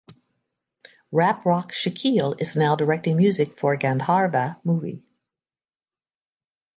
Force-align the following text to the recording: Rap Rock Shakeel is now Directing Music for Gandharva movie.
Rap 1.11 1.45
Rock 1.45 1.71
Shakeel 1.71 2.41
is 2.41 2.55
now 2.57 2.75
Directing 2.75 3.17
Music 3.17 3.55
for 3.55 3.77
Gandharva 3.77 4.59
movie. 4.65 5.03